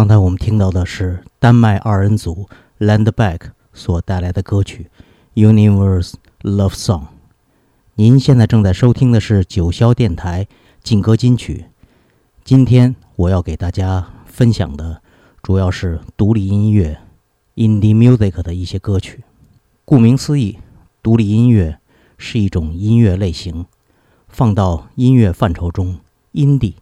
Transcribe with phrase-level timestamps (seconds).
[0.00, 4.86] 刚才我们听到的是丹麦二人组 Landback 所带来的歌曲
[5.38, 7.02] 《Universe Love Song》。
[7.96, 10.48] 您现在正在收听的是九霄电台
[10.82, 11.66] 劲歌金曲。
[12.42, 15.02] 今天我要给大家分享的
[15.42, 16.98] 主要是独立音乐
[17.56, 19.22] （Indie Music） 的一些歌曲。
[19.84, 20.56] 顾名思义，
[21.02, 21.78] 独立音乐
[22.16, 23.66] 是一种音乐类型。
[24.28, 25.98] 放到音乐范畴中
[26.32, 26.76] ，indie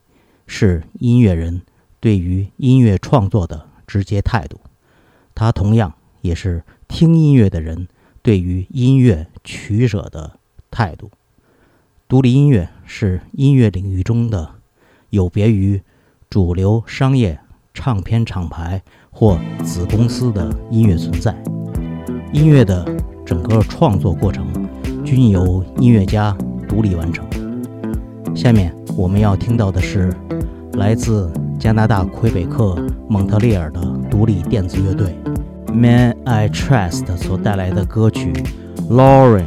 [0.46, 1.62] 是音乐人
[2.00, 4.60] 对于音乐创作的直接态度，
[5.34, 7.88] 它同样也是听音乐的人
[8.22, 10.38] 对于音乐取舍的
[10.70, 11.10] 态度。
[12.08, 14.54] 独立音乐是音乐领域中的
[15.10, 15.82] 有别于
[16.30, 17.38] 主流商业
[17.74, 21.36] 唱片厂牌或子公司的音乐存在。
[22.32, 22.84] 音乐的
[23.26, 24.46] 整个创作过程
[25.04, 26.36] 均由音乐家
[26.68, 27.26] 独立完成。
[28.34, 30.14] 下面我们要听到的是
[30.74, 32.76] 来自加拿大魁北克
[33.08, 33.80] 蒙特利尔的
[34.10, 35.16] 独立电子乐队
[35.72, 38.32] Man I Trust 所带来的歌曲
[38.90, 39.44] 《Lauren》。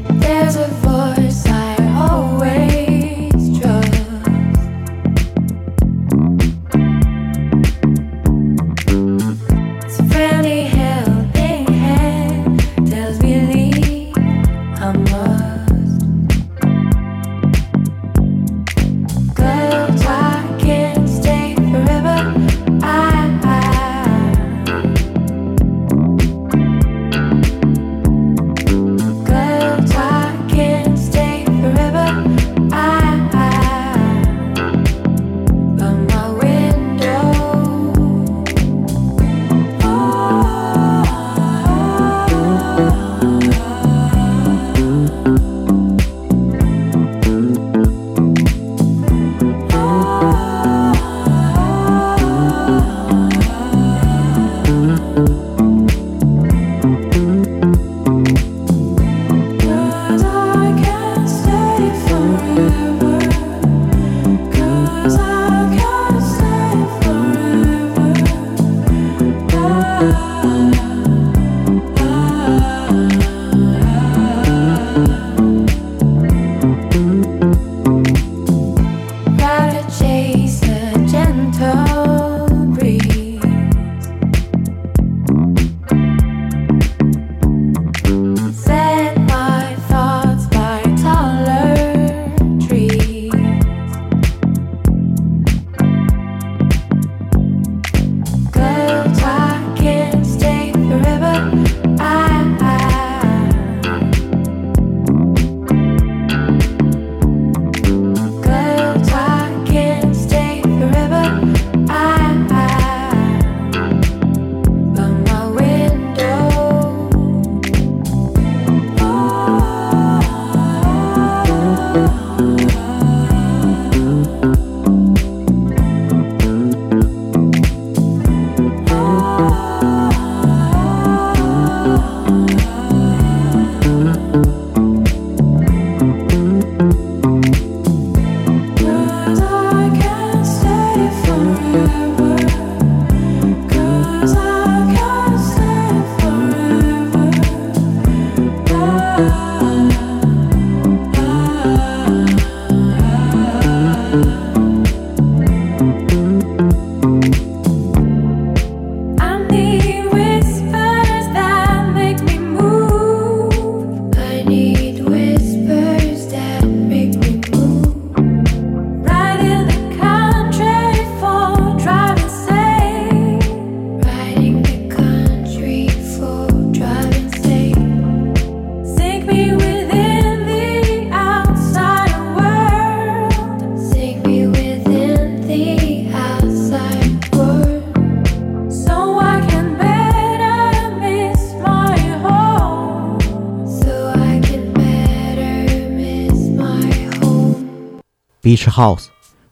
[198.51, 199.05] Beach House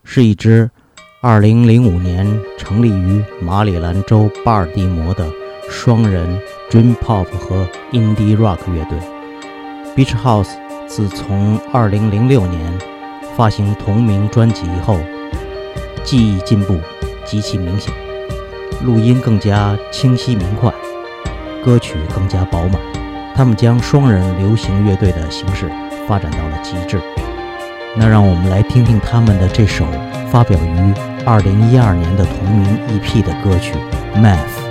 [0.04, 0.70] 是一支
[1.22, 5.26] 2005年成立于马里兰州巴尔的摩的
[5.70, 6.38] 双人
[6.70, 9.00] Dream Pop 和 Indie Rock 乐队。
[9.96, 10.50] Beach House
[10.86, 12.78] 自从2006年
[13.38, 15.00] 发行同名专辑后，
[16.04, 16.78] 技艺进步
[17.24, 17.94] 极其明显，
[18.84, 20.74] 录音更加清晰明快，
[21.64, 22.74] 歌曲更加饱满。
[23.34, 25.72] 他们将双人流行乐队的形式
[26.06, 27.02] 发展到了极致。
[27.96, 29.86] 那让我们来听听他们的这首
[30.32, 30.94] 发表于
[31.26, 33.74] 二零一二年的同名 EP 的歌曲
[34.22, 34.66] 《Math》。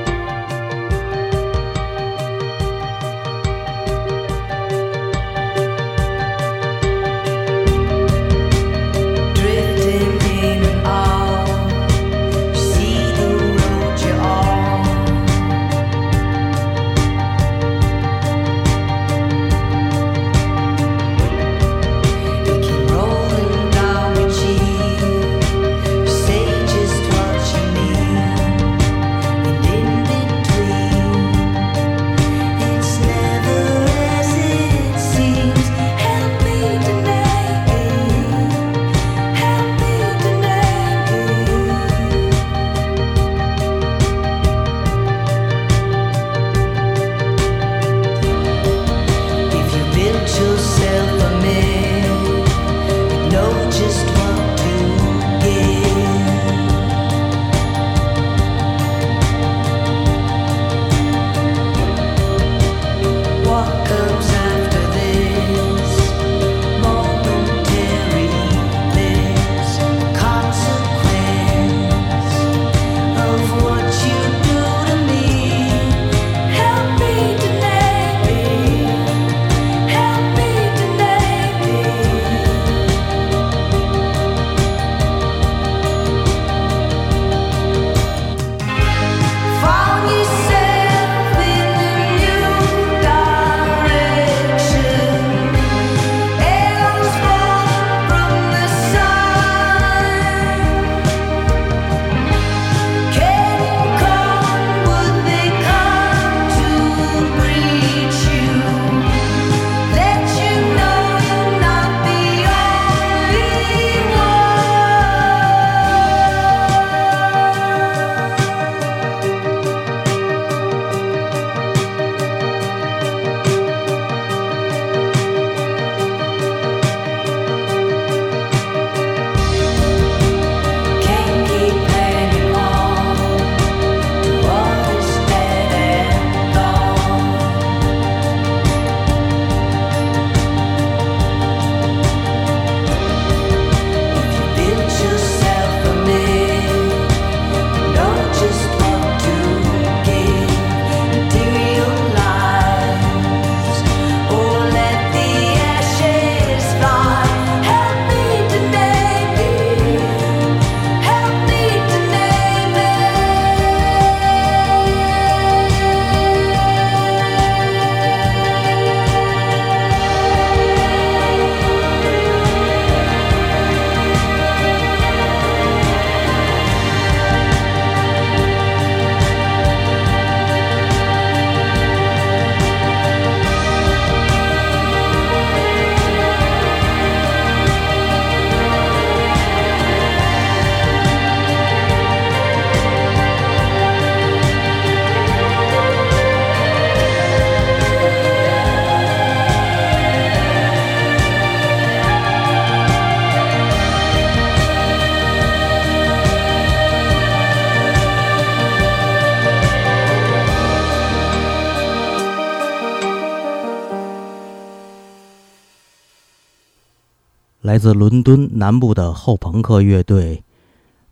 [217.69, 220.43] 来自伦敦南部的后朋克乐队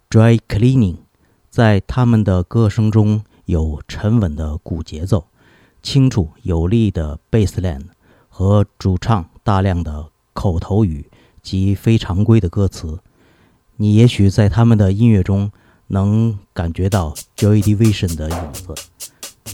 [0.09, 0.97] Dry Cleaning，
[1.51, 5.27] 在他们的歌声中有沉稳的鼓节奏、
[5.83, 7.83] 清楚有力的 bassline
[8.31, 11.11] 和主唱大量的口头语
[11.43, 13.01] 及非常规的歌词。
[13.77, 15.53] 你也许在他们的音乐中
[15.89, 18.75] 能感觉到 Joy Division 的影子。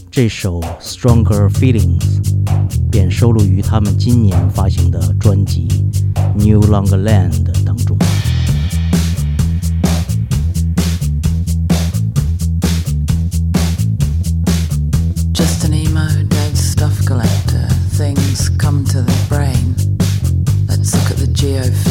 [0.09, 5.68] 这首 Stronger Feelings 便收录于他们今年发行的专辑《
[6.34, 7.96] New Longer Land》当中。
[15.32, 17.68] Just an emo dead stuff collector.
[17.96, 19.74] Things come to the brain.
[20.68, 21.81] Let's look at the geophys.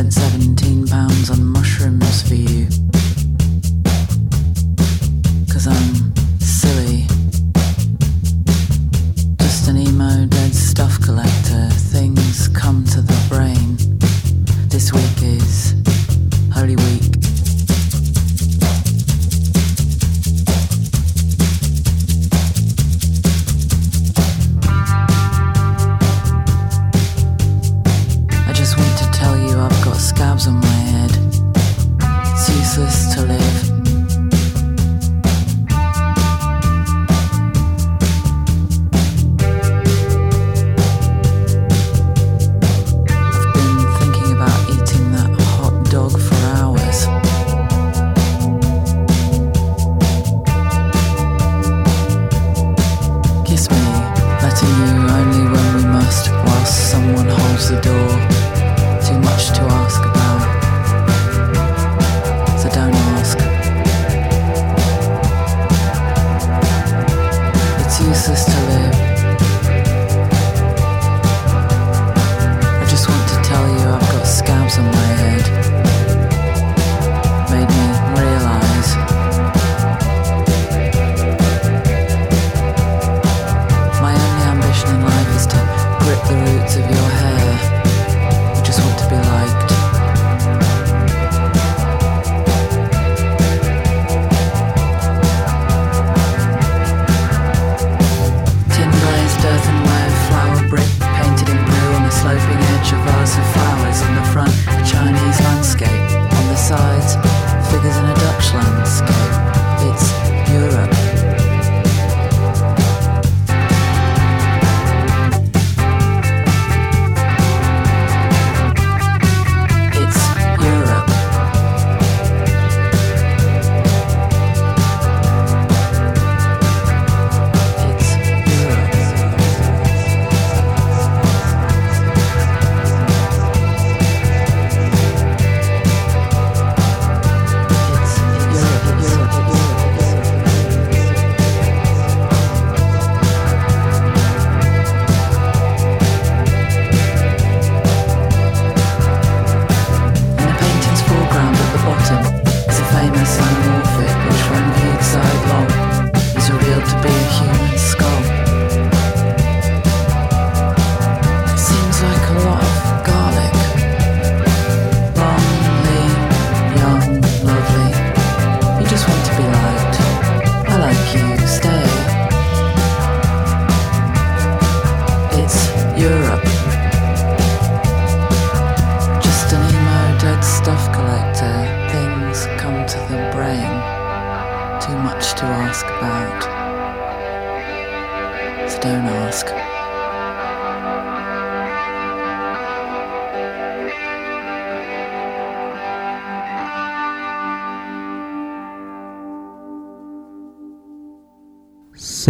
[0.00, 2.79] spent 17 pounds on mushrooms for you.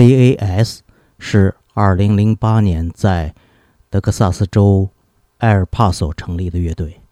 [0.01, 0.79] CAS
[1.19, 3.35] 是2008年在
[3.91, 4.89] 德克萨斯州
[5.41, 7.03] 埃尔帕索成立的乐队。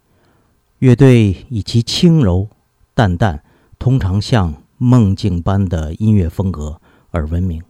[0.78, 2.49] 乐队以其轻柔、
[2.95, 3.45] 淡淡，
[3.78, 6.80] 通常像梦境般的音乐风格
[7.11, 7.62] 而闻名。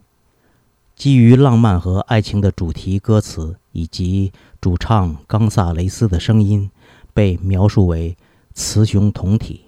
[0.95, 6.71] 基于浪漫和爱情的主题歌词，以及主唱冈萨雷斯的声音，
[7.13, 8.15] 被描述为
[8.53, 9.65] 雌雄同体。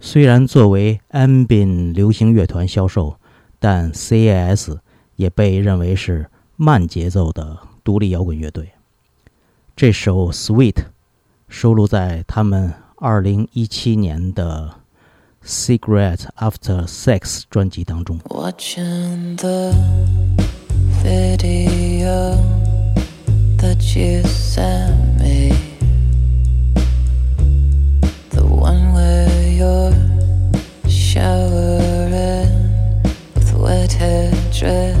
[0.00, 3.18] 虽然作为 Ambien 流行乐团销售，
[3.68, 4.78] 但 CAS
[5.16, 8.70] 也被认为是慢节奏的独立摇滚乐队。
[9.74, 10.72] 这首《Sweet》
[11.48, 14.76] 收录在他们2017年的
[15.44, 17.18] 《Cigarette After Sex》
[17.50, 18.20] 专辑当中。
[18.28, 19.74] Watching the
[21.02, 22.38] video
[23.58, 25.56] that you sent me,
[28.30, 29.92] the one where you're
[30.88, 31.45] show
[34.62, 34.95] actress.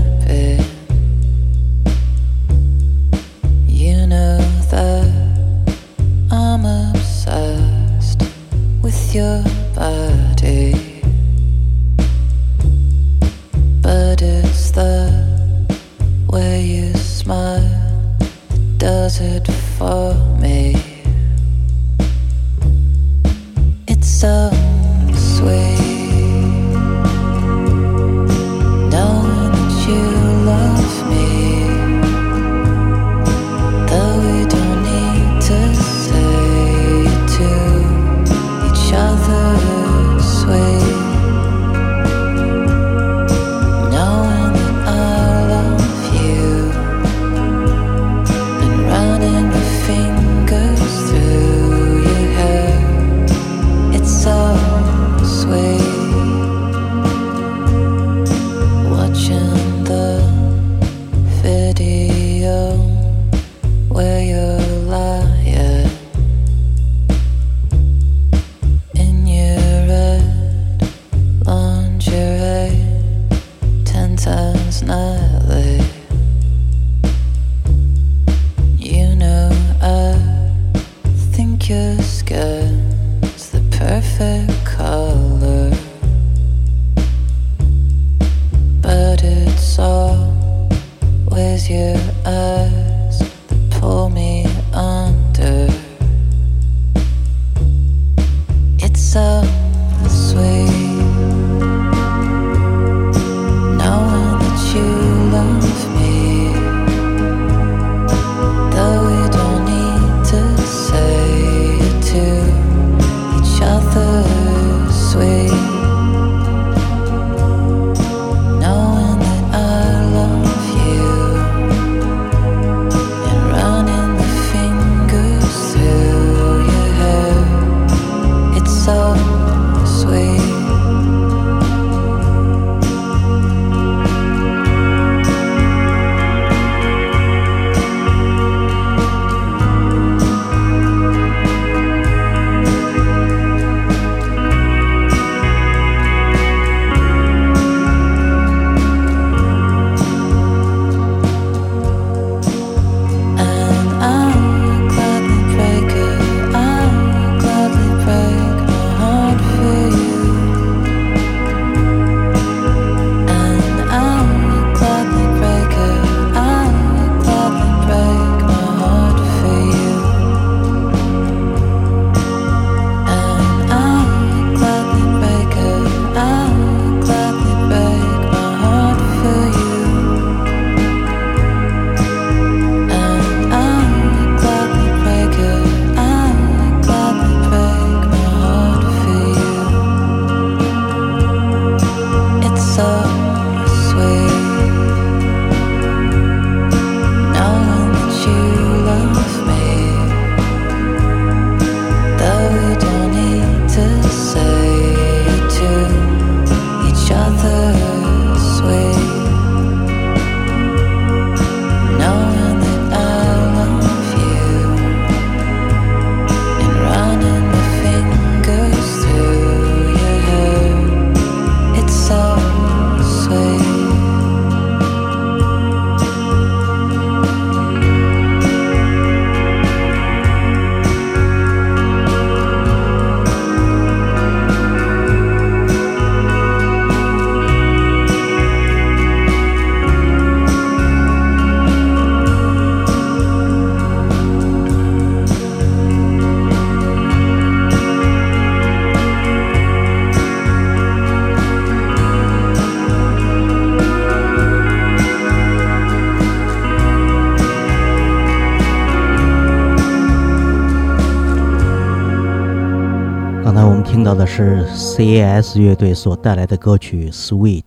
[264.06, 267.64] 到的是 CAS 乐队所带来的歌曲《Sweet》。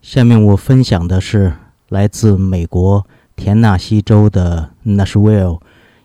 [0.00, 1.52] 下面我分享的是
[1.88, 5.58] 来自美国田纳西州的 Nashville，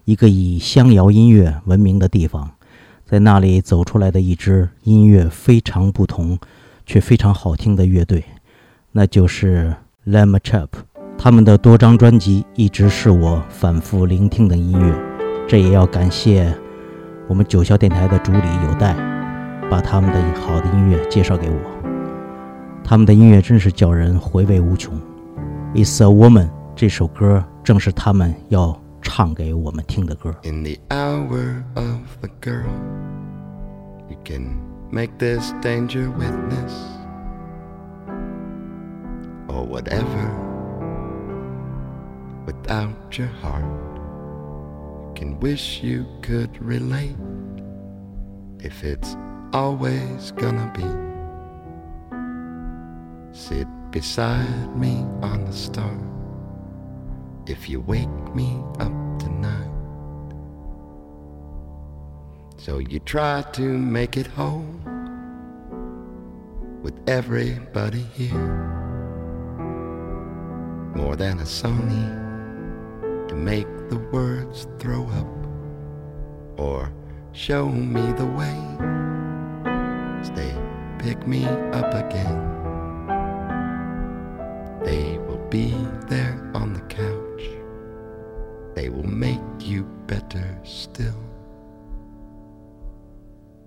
[0.06, 2.50] 一个以乡谣音乐闻名的地方，
[3.06, 6.40] 在那里走出来的一支音乐非常不同
[6.88, 8.24] 却非常好听的乐队，
[8.94, 9.72] 那就是
[10.08, 10.70] Lamb Chop。
[11.16, 14.96] 他们的多张专辑一直是我反复聆听的音乐，
[15.48, 16.52] 这也要感谢
[17.28, 18.96] 我们九霄电台的主理有代，
[19.70, 21.78] 把他们的好的音乐介绍给我。
[22.84, 24.98] 他们的音乐真是叫人回味无穷。
[25.74, 30.34] 《It's a Woman》这首歌正是他们要唱给我们听的歌。
[30.44, 32.72] In the hour of the girl,
[34.10, 34.58] you can
[34.90, 36.74] make this danger witness
[39.50, 40.32] or whatever.
[42.46, 43.66] Without your heart,
[45.14, 47.18] can wish you could relate
[48.60, 49.18] if it's
[49.54, 50.88] always gonna be.
[53.38, 55.98] Sit beside me on the star
[57.48, 59.72] if you wake me up tonight.
[62.58, 64.66] So you try to make it whole
[66.82, 68.78] with everybody here.
[70.96, 76.92] More than a Sony to make the words throw up or
[77.32, 78.58] show me the way.
[80.24, 80.54] Stay,
[81.00, 82.58] pick me up again.
[84.84, 85.76] They will be
[86.08, 87.44] there on the couch.
[88.76, 91.24] They will make you better still.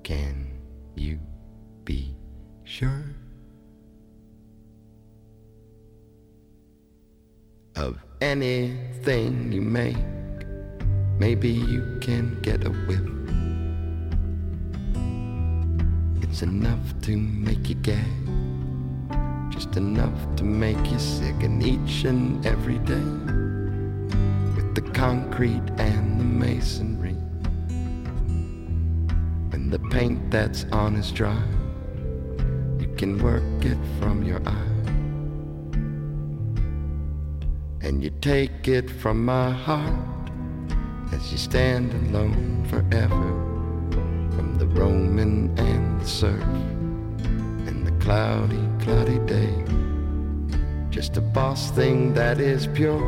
[0.02, 0.60] Can
[0.94, 1.20] you
[1.84, 2.16] be
[2.64, 3.04] sure
[7.76, 9.96] of anything you make?
[11.18, 13.19] Maybe you can get a whiff.
[16.22, 18.04] It's enough to make you gag,
[19.50, 23.08] just enough to make you sick, and each and every day
[24.54, 27.16] with the concrete and the masonry.
[29.52, 31.42] and the paint that's on is dry,
[32.78, 34.76] you can work it from your eye.
[37.82, 40.30] And you take it from my heart
[41.12, 43.49] as you stand alone forever
[44.60, 46.42] the Roman and the surf
[47.66, 49.54] and the cloudy, cloudy day.
[50.90, 53.02] Just a boss thing that is pure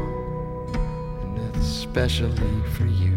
[1.23, 3.15] and especially for you.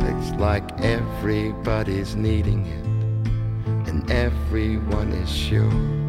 [0.00, 6.07] It's like everybody's needing it and everyone is sure.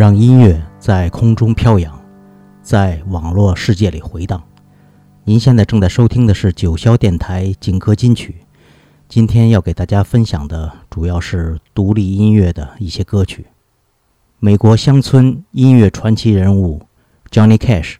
[0.00, 1.94] 让音乐在空中飘扬，
[2.62, 4.42] 在网络世界里回荡。
[5.24, 8.36] 您现在正在收听的是九霄电台劲歌金曲。
[9.10, 13.48] 今天要给大家分享的主要是独立音乐的一些歌曲。
[14.38, 16.80] 美国乡村音乐传奇人物
[17.30, 17.96] Johnny Cash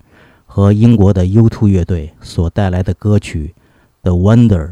[0.46, 3.54] 和英国的 U2 乐队所带来的歌曲
[4.10, 4.68] 《The Wonder》，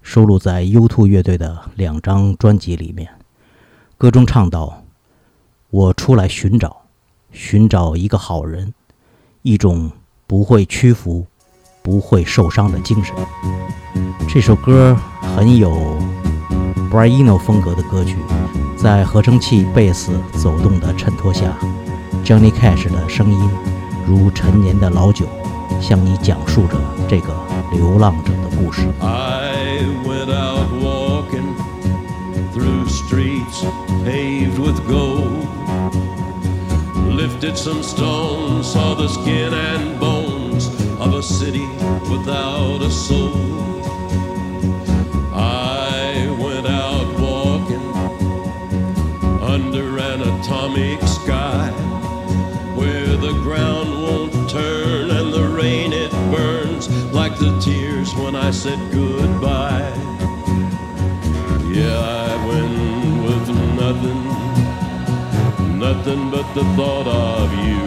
[0.00, 3.08] 收录在 U2 乐队的两张专辑里面。
[3.96, 4.84] 歌中唱道
[5.70, 6.84] ：“我出来寻找，
[7.30, 8.72] 寻找一个好人，
[9.42, 9.90] 一种
[10.26, 11.26] 不会屈服、
[11.82, 13.14] 不会受伤的精神。”
[14.26, 15.70] 这首歌很有
[16.90, 18.16] b r i n o 风格的歌曲，
[18.78, 21.54] 在合成器、贝斯走动的衬托下
[22.24, 23.50] ，Johnny Cash 的声音
[24.06, 25.26] 如陈年的老酒，
[25.82, 27.28] 向你讲述着这个
[27.72, 28.88] 流浪者的故事。
[29.00, 31.52] I went out walking
[32.54, 33.66] through streets
[34.02, 35.27] paved with gold.
[37.18, 40.68] Lifted some stones, saw the skin and bones
[41.00, 41.66] of a city
[42.08, 43.34] without a soul.
[45.34, 47.88] I went out walking
[49.42, 51.70] under an atomic sky
[52.76, 58.52] where the ground won't turn and the rain it burns like the tears when I
[58.52, 59.92] said goodbye.
[61.74, 64.37] Yeah, I went with nothing,
[65.94, 67.82] nothing but the thought of you.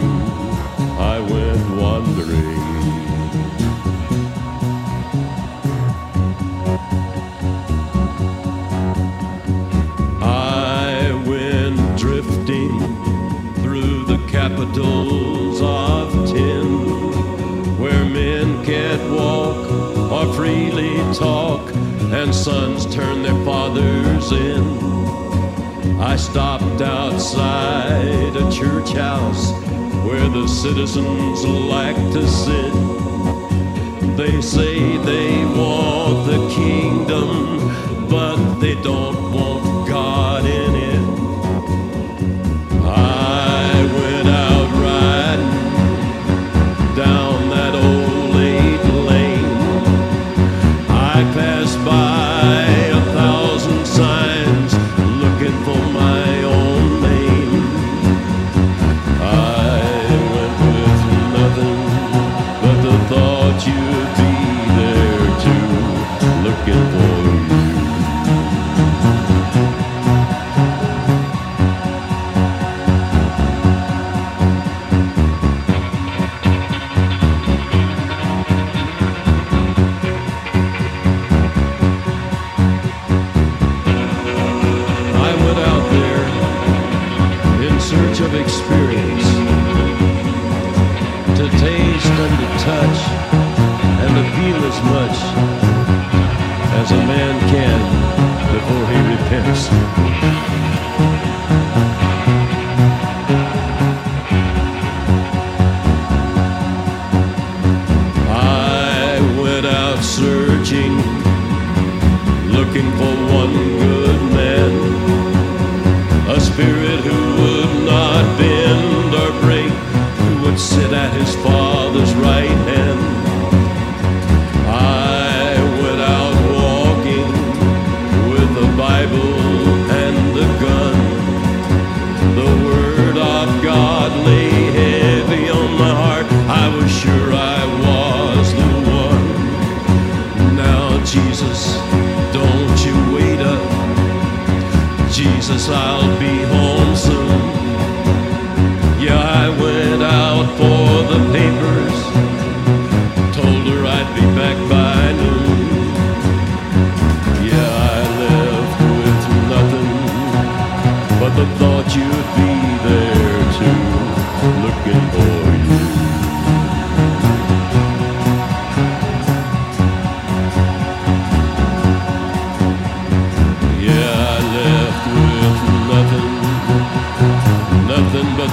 [0.98, 2.62] I went wandering.
[10.24, 12.80] I went drifting
[13.62, 19.62] through the capitals of tin, where men can't walk
[20.12, 21.72] or freely talk,
[22.12, 25.01] and sons turn their fathers in.
[26.04, 29.52] I stopped outside a church house
[30.04, 32.74] where the citizens like to sit.
[34.18, 39.61] They say they want the kingdom, but they don't want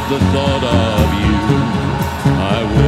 [0.07, 1.35] the thought of you.
[2.41, 2.88] I went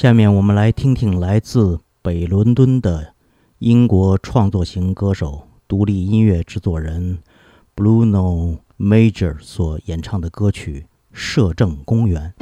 [0.00, 3.12] 下面我们来听听来自北伦敦的
[3.58, 7.18] 英国创作型歌手、独立音乐制作人
[7.76, 10.80] Bruno Major 所演唱的歌曲
[11.12, 12.32] 《摄政公园》。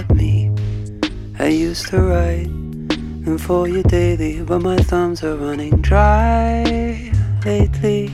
[0.00, 0.50] At me.
[1.38, 2.48] I used to write
[3.24, 7.12] them for you daily, but my thumbs are running dry
[7.44, 8.10] lately.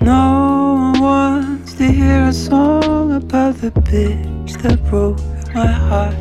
[0.00, 5.18] No one wants to hear a song about the bitch that broke
[5.54, 6.14] my heart.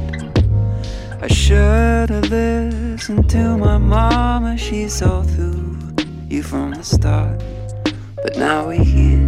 [1.21, 5.77] I should have listened to my mama, she saw through
[6.27, 7.43] you from the start.
[8.15, 9.27] But now we're here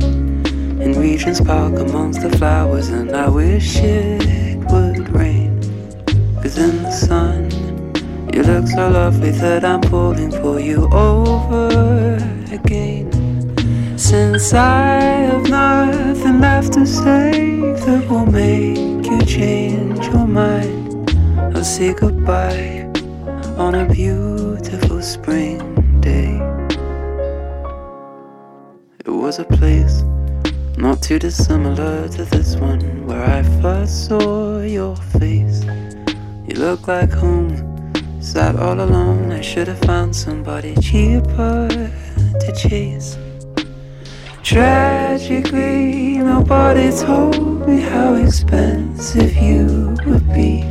[0.83, 4.44] in Regent's Park amongst the flowers, and I wish it.
[6.45, 7.49] Cause in the sun,
[8.31, 12.17] you look so lovely that I'm pulling for you over
[12.51, 13.09] again.
[13.97, 21.09] Since I have nothing left to say that will make you change your mind,
[21.55, 22.91] I'll say goodbye
[23.57, 25.57] on a beautiful spring
[25.99, 26.37] day.
[29.03, 30.03] It was a place
[30.77, 35.65] not too dissimilar to this one where I first saw your face.
[36.55, 37.51] You look like home,
[38.21, 39.29] sat all alone.
[39.29, 43.17] I should have found somebody cheaper to chase.
[44.41, 50.63] Tragically, nobody told me how expensive you would be.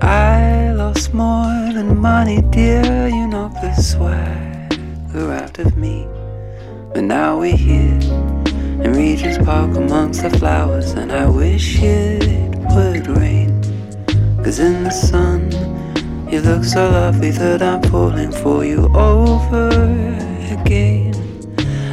[0.00, 3.08] I lost more than money, dear.
[3.08, 6.08] You knocked the swagger out of me.
[6.94, 8.00] But now we're here
[8.82, 13.55] in Regent's Park amongst the flowers, and I wish it would rain.
[14.46, 15.50] Cause in the sun,
[16.30, 19.70] you look so lovely that I'm pulling for you over
[20.52, 21.12] again.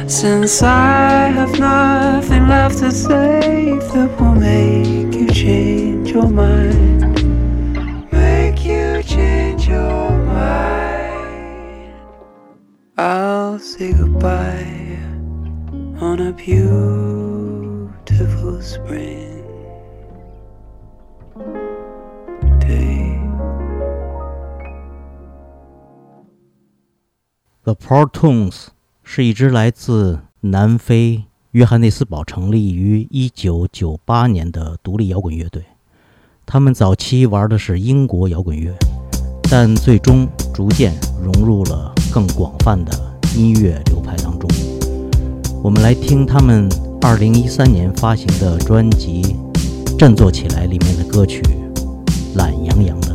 [0.08, 7.00] Since I have nothing left to say that will make you change your mind,
[8.12, 11.92] make you change your mind.
[12.96, 14.96] I'll say goodbye
[16.00, 16.63] on a beautiful
[27.64, 28.66] The Portunes
[29.02, 35.64] 是一支来自南非约翰内斯堡成立于1998年的独立摇滚乐队。
[36.44, 38.74] 他们早期玩的是英国摇滚乐，
[39.50, 40.92] 但最终逐渐
[41.22, 42.92] 融入了更广泛的
[43.34, 44.46] 音乐流派当中。
[45.62, 46.68] 我们来听他们
[47.00, 49.22] 2013年发行的专辑
[49.96, 51.40] 《振作起来》里面的歌曲
[52.36, 53.13] 《懒洋洋的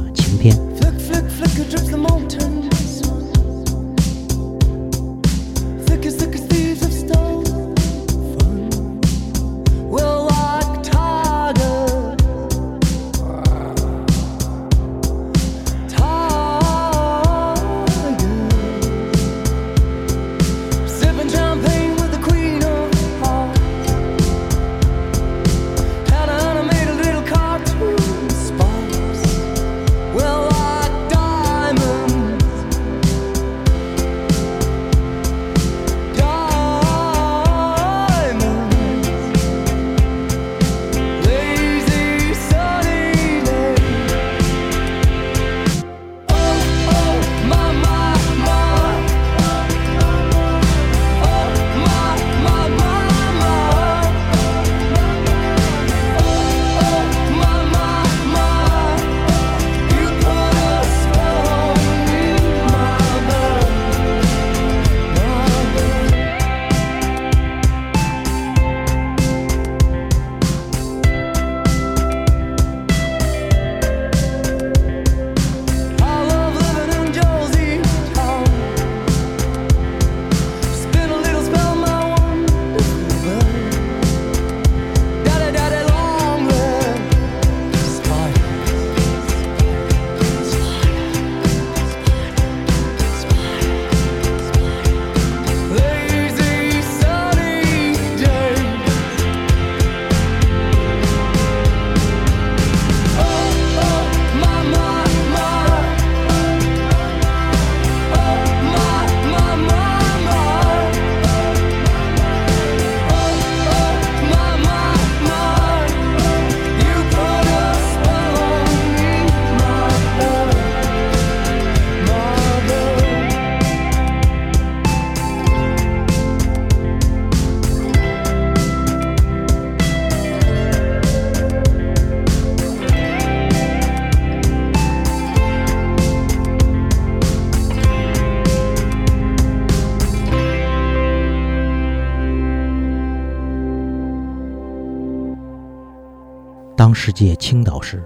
[146.80, 148.02] 当世界倾倒时，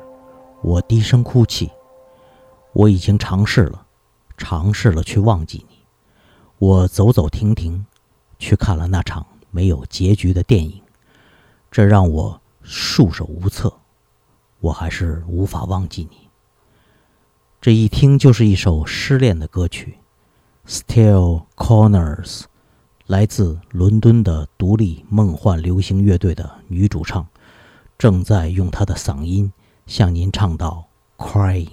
[0.63, 1.69] 我低声哭泣。
[2.71, 3.85] 我已经尝试了，
[4.35, 5.75] 尝试了去忘记你。
[6.57, 7.85] 我走走停停，
[8.39, 10.81] 去看了那场没有结局的电影，
[11.69, 13.71] 这让我束手无策。
[14.59, 16.27] 我还是无法忘记你。
[17.61, 19.99] 这一听就是一首失恋的歌曲，
[20.83, 22.39] 《Still Corners》，
[23.05, 27.27] 来自伦敦的独立梦幻流行乐队的女主唱，
[28.03, 29.49] 正在用他的嗓音
[29.87, 30.89] 向您唱到
[31.25, 31.67] 《Crying》。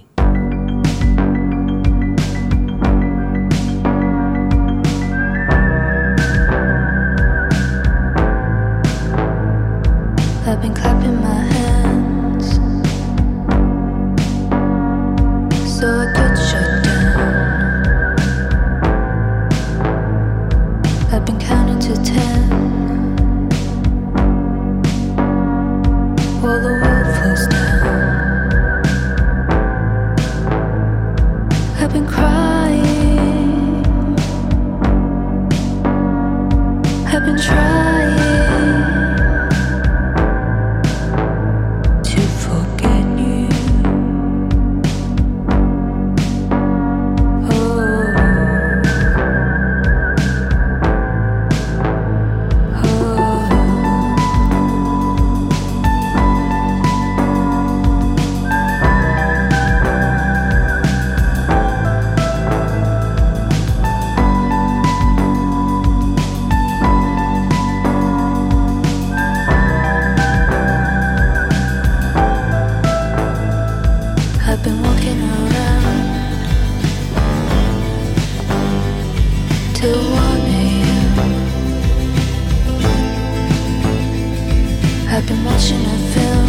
[85.13, 86.47] I've been watching a film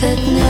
[0.00, 0.47] that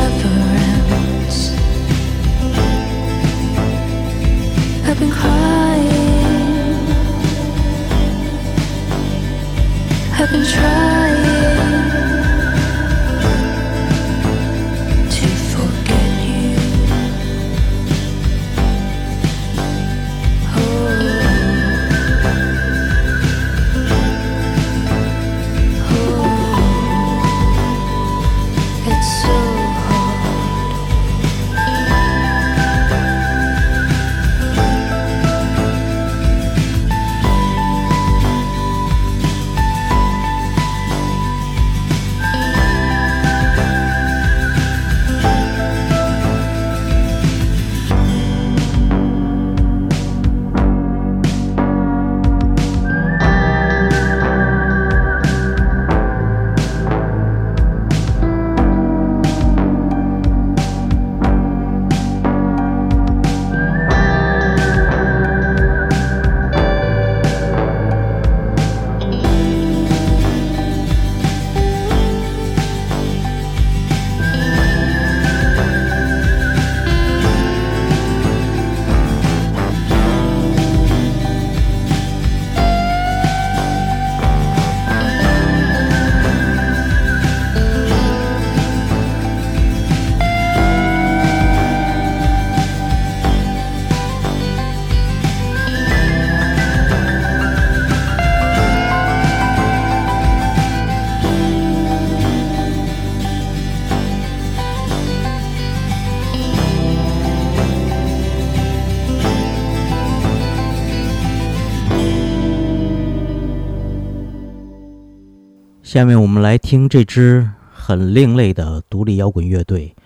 [115.88, 119.96] 下面我们来听这支很另类的独立摇滚乐队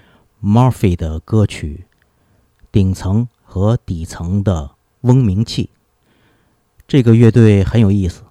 [0.40, 1.86] Murphy 的歌曲
[2.70, 4.70] 《顶层和底层的
[5.00, 5.64] 嗡鸣器》。
[6.86, 8.22] 这个乐队很有意思，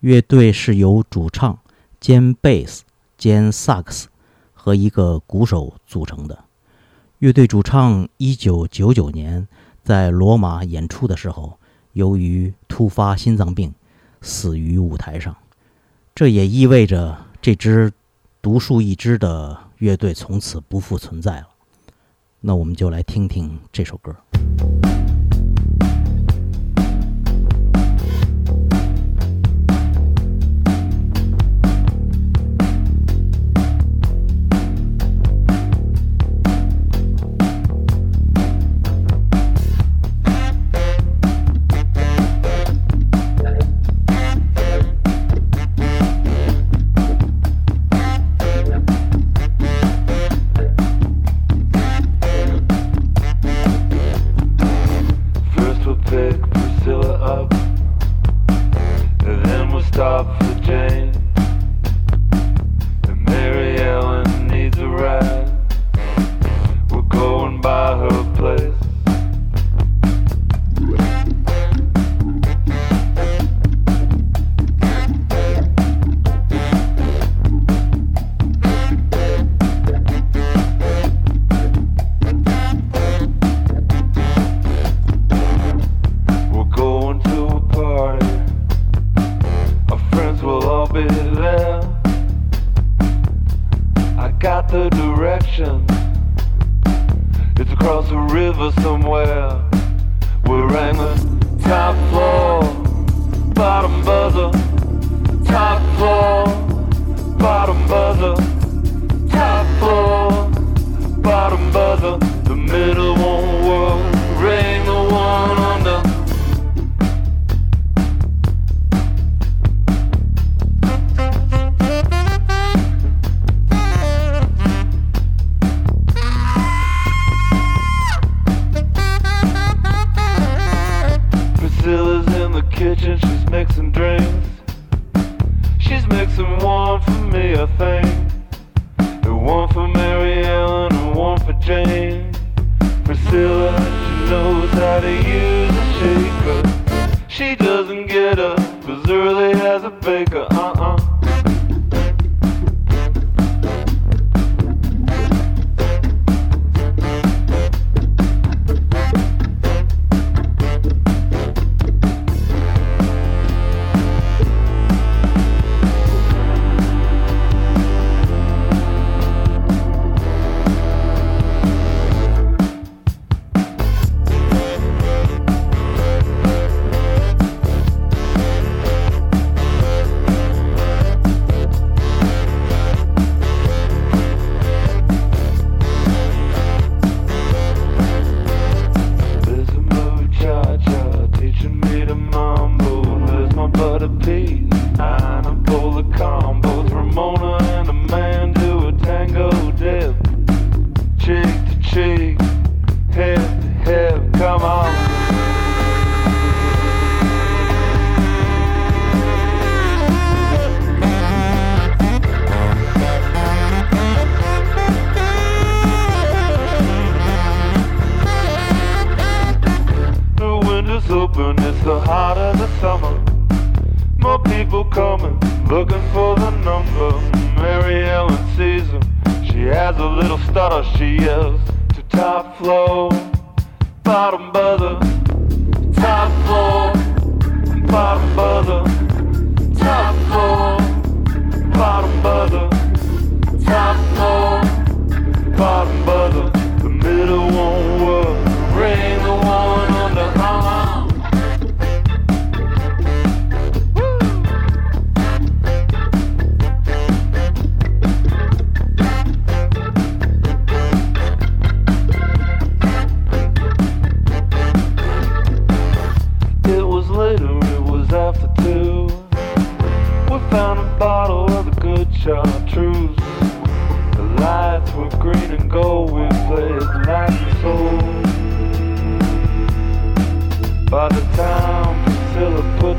[0.00, 1.58] 乐队是由主唱
[1.98, 2.84] 兼贝斯
[3.16, 4.08] 兼萨克斯
[4.52, 6.44] 和一个鼓手组成的。
[7.20, 9.48] 乐队主唱1999年
[9.82, 11.58] 在罗马演出的时候，
[11.94, 13.72] 由于突发心脏病
[14.20, 15.34] 死于舞台上。
[16.14, 17.90] 这也意味着这支
[18.42, 21.48] 独树一帜的乐队从此不复存在了。
[22.40, 24.14] 那我们就来听听这首歌。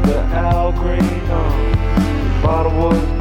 [0.03, 1.71] the Al Green on.
[1.71, 3.12] The bottle was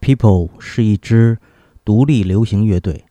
[0.00, 1.38] people 是一支
[1.84, 3.04] 独立流行乐队，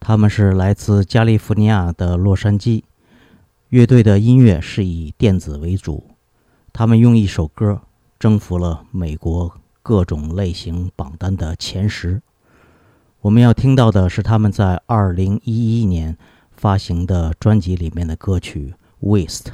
[0.00, 2.82] 他们是来自加利福尼亚的洛杉矶。
[3.68, 6.10] 乐队的音乐是以电子为主，
[6.72, 7.80] 他们用一首歌
[8.18, 12.22] 征服了美国各种类型榜单的前十。
[13.20, 16.16] 我们要听到的是他们在2011年
[16.52, 19.52] 发行的专辑里面的歌曲 WASTE。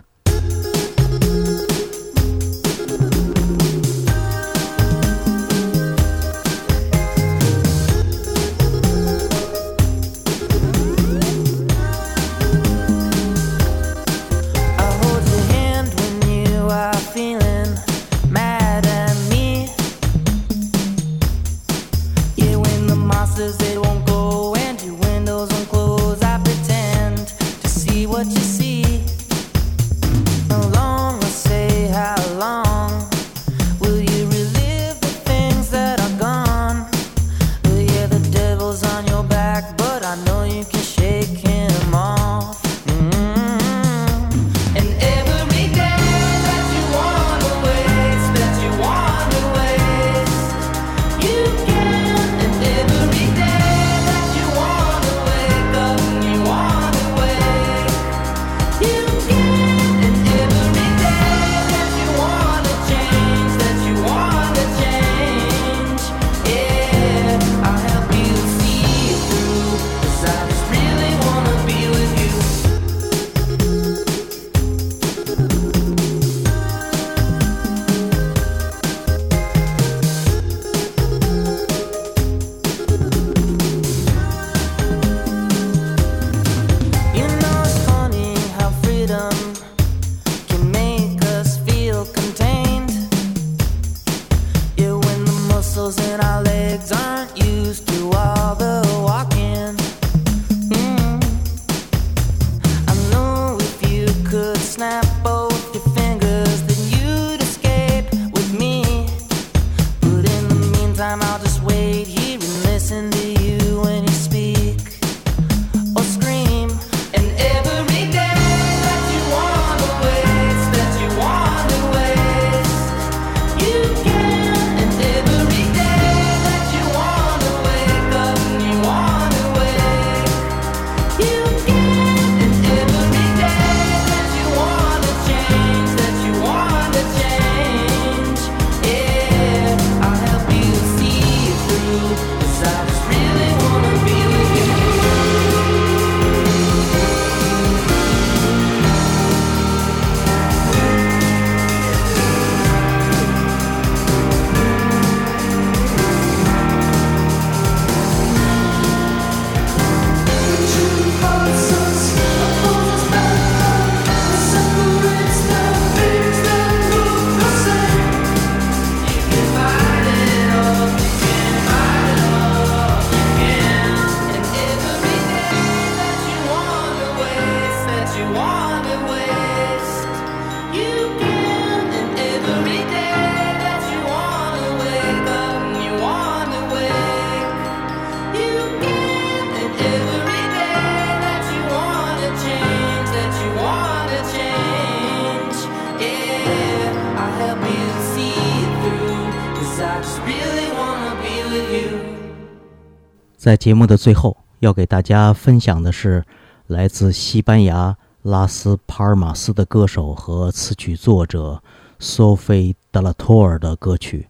[203.51, 206.25] 在节目的最后，要给大家分享的是
[206.69, 211.61] 来自西班牙拉斯帕尔马斯的歌手和词曲作者
[211.99, 214.29] 索菲·德拉托尔的歌曲。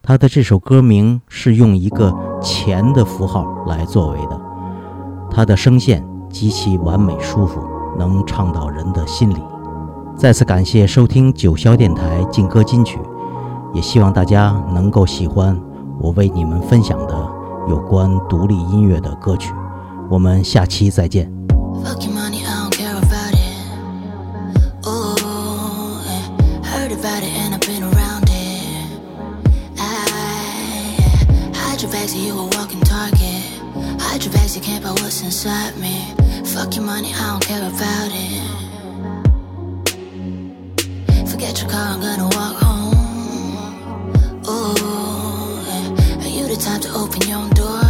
[0.00, 4.40] 他的这首歌名是用一个钱的符号来作为的。
[5.32, 7.60] 他的声线极其完美舒服，
[7.98, 9.42] 能唱到人的心里。
[10.16, 13.00] 再次感谢收听九霄电台劲歌金曲，
[13.74, 15.60] 也希望大家能够喜欢
[15.98, 17.29] 我为你们分享的
[17.70, 19.54] 有关独立音乐的歌曲。
[20.10, 21.30] 我们下期再见。
[21.84, 23.38] Fuck you money, I don't care about it.
[24.82, 25.14] Oh,
[26.04, 26.24] yeah.
[26.66, 28.90] heard about it and I've been around it.
[29.78, 29.80] I
[31.54, 33.44] hide your bags, you a walking target.
[34.00, 36.12] Hide your bags, you can't buy what's inside me.
[36.44, 38.42] Fuck you money, I don't care about it.
[41.30, 42.89] Forget your car, I'm gonna walk home.
[46.60, 47.80] The type to open your own door?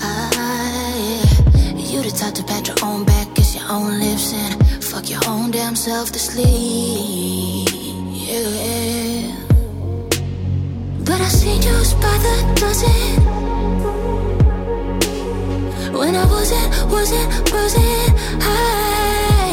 [0.00, 1.22] Ah.
[1.76, 5.20] You the type to pat your own back, kiss your own lips, and fuck your
[5.26, 7.68] own damn self to sleep.
[8.28, 9.34] Yeah.
[11.04, 13.22] But I seen you by the dozen.
[15.98, 19.52] When I wasn't, wasn't, wasn't high.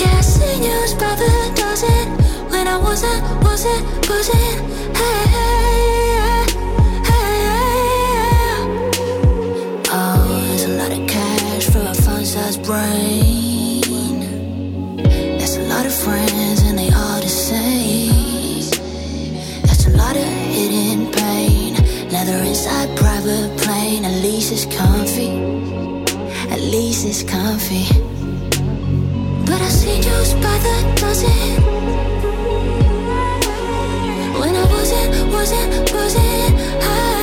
[0.00, 2.06] Yeah, I seen you by the dozen.
[2.50, 5.97] When I wasn't, wasn't, wasn't high.
[12.68, 14.20] Brain.
[15.38, 18.68] That's a lot of friends, and they all the same.
[19.62, 21.72] That's a lot of hidden pain.
[22.10, 24.04] Leather inside private plane.
[24.04, 25.30] At least it's comfy.
[26.54, 27.86] At least it's comfy.
[29.48, 31.48] But I seen you by the dozen.
[34.40, 37.17] When I wasn't, wasn't, wasn't high.